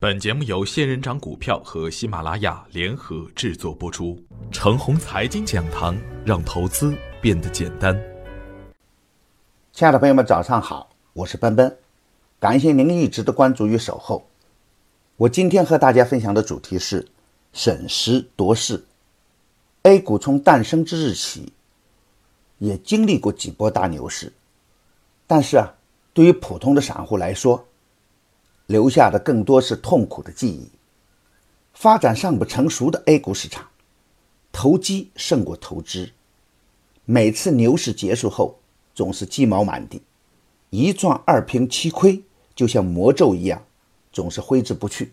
[0.00, 4.16] 本节目由仙人掌股票和喜马拉雅联合制作播出。
[4.52, 8.00] 程红财经讲堂，让投资变得简单。
[9.72, 11.76] 亲爱的朋友们，早上好，我是奔奔，
[12.38, 14.24] 感谢您一直的关注与守候。
[15.16, 17.08] 我今天和大家分享的主题是
[17.52, 18.84] 审时度势。
[19.82, 21.52] A 股从诞生之日起，
[22.58, 24.32] 也经历过几波大牛市，
[25.26, 25.74] 但是啊，
[26.14, 27.66] 对于普通的散户来说，
[28.68, 30.68] 留下的更多是痛苦的记忆。
[31.72, 33.66] 发展尚不成熟的 A 股市场，
[34.52, 36.10] 投机胜过投资。
[37.06, 38.58] 每次牛市结束后，
[38.94, 40.02] 总是鸡毛满地，
[40.68, 42.22] 一赚二平七亏，
[42.54, 43.64] 就像魔咒一样，
[44.12, 45.12] 总是挥之不去。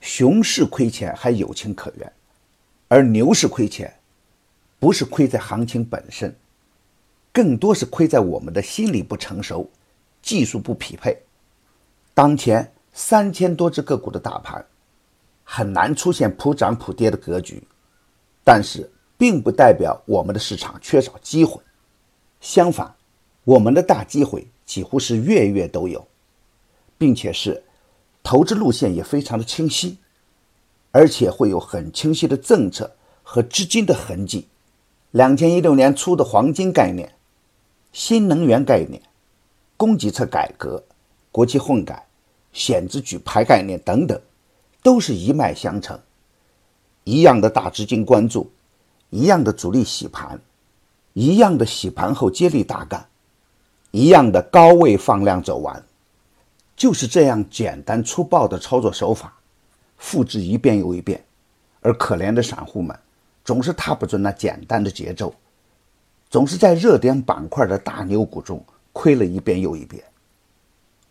[0.00, 2.12] 熊市亏钱还有情可原，
[2.86, 3.98] 而牛市亏钱，
[4.78, 6.36] 不是亏在行情本身，
[7.32, 9.68] 更多是亏在我们的心理不成熟，
[10.22, 11.20] 技术不匹配。
[12.20, 14.62] 当前三千多只个股的大盘，
[15.42, 17.66] 很难出现普涨普跌的格局，
[18.44, 21.62] 但是并不代表我们的市场缺少机会，
[22.38, 22.94] 相反，
[23.44, 26.06] 我们的大机会几乎是月月都有，
[26.98, 27.64] 并且是
[28.22, 29.96] 投资路线也非常的清晰，
[30.90, 34.46] 而且会有很清晰的政策和资金的痕迹。
[35.12, 37.14] 两千一六年初的黄金概念、
[37.92, 39.00] 新能源概念、
[39.78, 40.84] 供给侧改革。
[41.32, 42.08] 国企混改、
[42.52, 44.20] 险资举牌概念等等，
[44.82, 45.98] 都是一脉相承，
[47.04, 48.50] 一样的大资金关注，
[49.10, 50.40] 一样的主力洗盘，
[51.12, 53.06] 一样的洗盘后接力大干，
[53.90, 55.84] 一样的高位放量走完，
[56.76, 59.32] 就是这样简单粗暴的操作手法，
[59.98, 61.24] 复制一遍又一遍，
[61.80, 62.98] 而可怜的散户们
[63.44, 65.34] 总是踏不准那简单的节奏，
[66.28, 70.02] 总是在热点板块的大牛股中亏了一遍又一遍。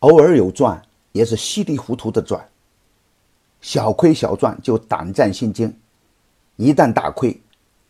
[0.00, 0.80] 偶尔有赚，
[1.12, 2.40] 也是稀里糊涂的赚；
[3.60, 5.70] 小亏小赚就胆战心惊；
[6.56, 7.40] 一旦大亏，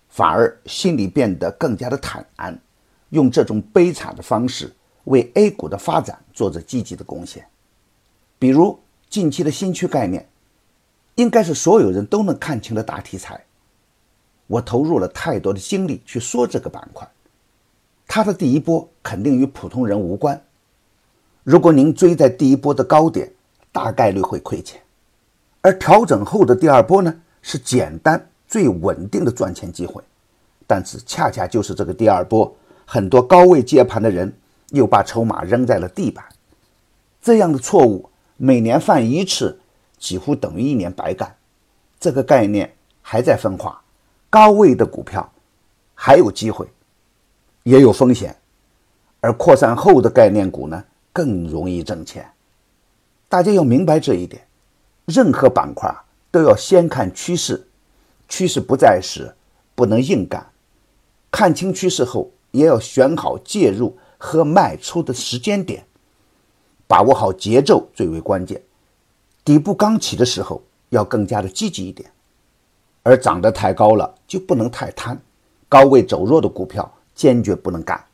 [0.09, 2.59] 反而心里变得更加的坦然，
[3.11, 4.75] 用这种悲惨的方式
[5.05, 7.47] 为 A 股的发展做着积极的贡献。
[8.39, 8.79] 比如
[9.11, 10.29] 近期的新区概念，
[11.17, 13.45] 应该是所有人都能看清的大题材。
[14.47, 17.07] 我投入了太多的精力去说这个板块，
[18.07, 20.43] 它的第一波肯定与普通人无关。
[21.51, 23.33] 如果您追在第一波的高点，
[23.73, 24.79] 大概率会亏钱；
[25.63, 30.03] 而调整后的第二波呢，是简单最稳定的赚钱机会。
[30.67, 32.55] 但是恰恰就是这个第二波，
[32.85, 34.31] 很多高位接盘的人
[34.73, 36.23] 又把筹码扔在了地板。
[37.23, 39.59] 这样的错误每年犯一次，
[39.97, 41.35] 几乎等于一年白干。
[41.99, 43.81] 这个概念还在分化，
[44.29, 45.27] 高位的股票
[45.95, 46.69] 还有机会，
[47.63, 48.35] 也有风险；
[49.23, 50.85] 而扩散后的概念股呢？
[51.19, 52.31] 更容易挣钱，
[53.29, 54.47] 大家要明白这一点。
[55.05, 55.93] 任何板块
[56.31, 57.67] 都要先看趋势，
[58.29, 59.35] 趋势不在时
[59.75, 60.47] 不能硬干。
[61.33, 65.85] 看清趋势后，也要选好介入和卖出的时间点，
[66.87, 68.63] 把握好节奏最为关键。
[69.45, 72.09] 底部刚起的时候要更加的积极一点，
[73.03, 75.21] 而涨得太高了就不能太贪。
[75.69, 78.05] 高位走弱的股票坚决不能干。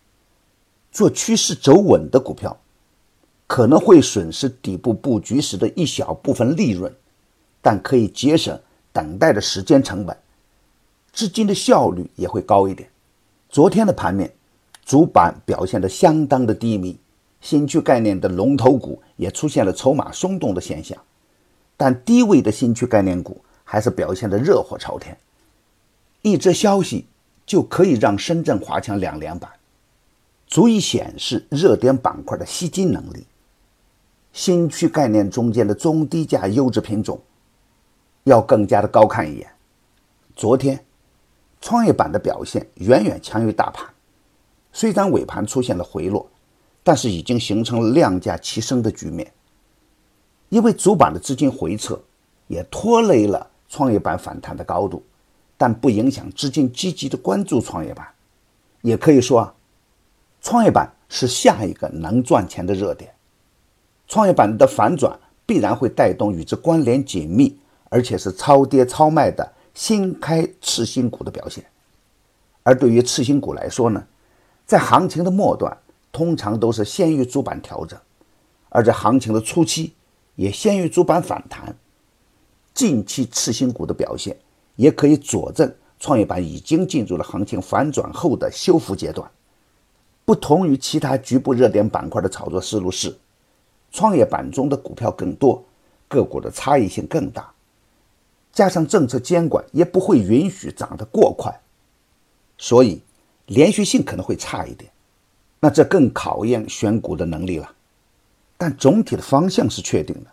[0.91, 2.57] 做趋势走稳的股票。
[3.47, 6.93] 可能会损失底部布局时的一小部分利润，
[7.61, 8.59] 但可以节省
[8.93, 10.17] 等待的时间成本，
[11.13, 12.89] 资金的效率也会高一点。
[13.51, 14.33] 昨天的盘面，
[14.85, 16.99] 主板表现得相当的低迷，
[17.41, 20.99] 新区概念的龙头股也出现了筹码松动的现象，
[21.77, 25.17] 但低位的新区概念股还是表现得热火朝天。
[26.23, 27.07] 一则消息
[27.45, 29.51] 就可以让深圳华强两连板，
[30.47, 33.27] 足以显示热点板块的吸金能力。
[34.35, 37.21] 新区概念中间的中低价优质品种，
[38.25, 39.49] 要更加的高看一眼。
[40.35, 40.85] 昨天，
[41.61, 43.89] 创业板的表现远远强于大盘，
[44.73, 46.29] 虽然尾盘出现了回落，
[46.83, 49.33] 但是已经形成了量价齐升的局面。
[50.49, 52.03] 因为主板的资金回撤，
[52.49, 55.01] 也拖累了创业板反弹的高度，
[55.57, 58.05] 但不影响资金积极的关注创业板。
[58.83, 59.55] 也可以说啊，
[60.43, 63.14] 创业板是下一个能赚钱的热点。
[64.15, 67.59] 创业板的反转必然会带动与之关联紧密，
[67.89, 71.65] 而且是超跌超卖的新开次新股的表现。
[72.63, 74.07] 而对于次新股来说呢，
[74.65, 75.77] 在行情的末段，
[76.13, 77.99] 通常都是先于主板调整；
[78.69, 79.95] 而在行情的初期，
[80.37, 81.77] 也先于主板反弹。
[82.73, 84.37] 近期次新股的表现，
[84.77, 89.29] 也可以佐证创业板已经进入了行情反转后的修复阶段。
[90.25, 93.13] 不同于其他局部热点板块的炒作思路是。
[93.95, 95.65] 创业板中的股票更多，
[96.09, 97.55] 个股的差异性更大，
[98.53, 101.61] 加上政策监管也不会允许涨得过快，
[102.59, 103.01] 所以
[103.47, 104.91] 连续性可能会差一点。
[105.61, 107.73] 那这更考验选股的能力了。
[108.57, 110.31] 但总体的方向是确定的。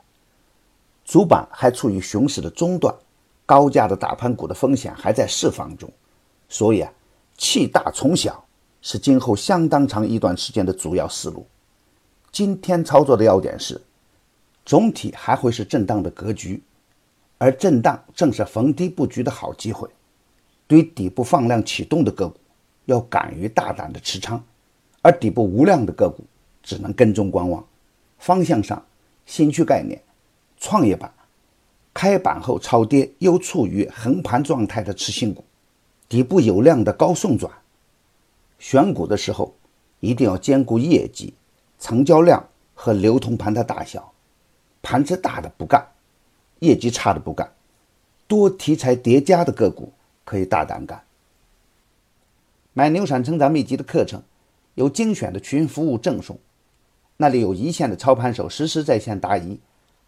[1.06, 2.92] 主板还处于熊市的中段，
[3.46, 5.88] 高价的大盘股的风险还在释放中，
[6.50, 6.92] 所以啊，
[7.38, 8.44] 弃大从小
[8.82, 11.46] 是今后相当长一段时间的主要思路。
[12.32, 13.82] 今天操作的要点是，
[14.66, 16.64] 总体还会是震荡的格局，
[17.38, 19.90] 而震荡正是逢低布局的好机会。
[20.66, 22.38] 对底部放量启动的个股，
[22.86, 24.42] 要敢于大胆的持仓，
[25.02, 26.24] 而底部无量的个股
[26.64, 27.66] 只能跟踪观望。
[28.18, 28.82] 方向上，
[29.26, 30.02] 新区概念。
[30.58, 31.12] 创业板
[31.94, 35.44] 开板后超跌，又处于横盘状态的次新股，
[36.08, 37.52] 底部有量的高送转。
[38.58, 39.54] 选股的时候
[40.00, 41.34] 一定要兼顾业绩、
[41.82, 44.14] 成交量和流通盘的大小。
[44.84, 45.86] 盘子大的不干，
[46.60, 47.52] 业绩差的不干，
[48.28, 49.92] 多题材叠加的个股
[50.24, 51.04] 可以大胆干。
[52.74, 54.24] 买牛产成长秘籍的课程，
[54.76, 56.40] 有精选的群服务赠送，
[57.18, 59.60] 那里有一线的操盘手实时在线答疑。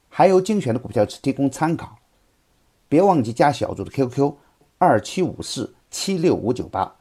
[0.10, 1.98] 还有精选的股票提供参考，
[2.88, 4.34] 别忘记加小组的 QQ
[4.78, 6.96] 二七五四七六五九八，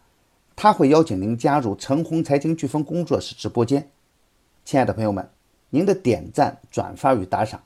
[0.57, 3.91] 他会邀请您加入陈红财经飓风工作室直播间。
[4.65, 5.29] 亲爱的朋友们，
[5.71, 7.63] 您的点赞、转发与打赏，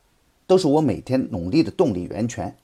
[0.46, 2.56] 都是我每天努力的动力源泉。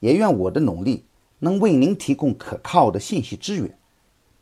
[0.00, 1.06] 也愿我的努力
[1.38, 3.78] 能为您提供可靠的信息资源。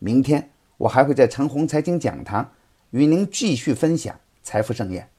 [0.01, 2.51] 明天我还会在陈红财经讲堂
[2.91, 5.12] 与您继续分享财富盛宴。